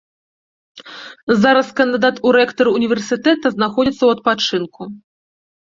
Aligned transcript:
Зараз 1.43 1.67
кандыдат 1.81 2.15
у 2.29 2.33
рэктары 2.37 2.69
ўніверсітэта 2.79 3.55
знаходзіцца 3.59 3.99
ў 4.05 4.09
адпачынку. 4.17 4.81